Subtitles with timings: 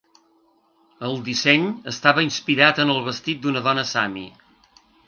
[1.09, 4.27] El disseny estava inspirat en el vestit d'una dona sami.